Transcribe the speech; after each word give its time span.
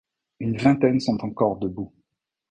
Une 0.39 0.57
vingtaine 0.57 0.99
sont 0.99 1.23
encore 1.23 1.57
debout. 1.59 1.93